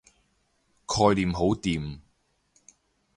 [0.87, 1.99] 概念好掂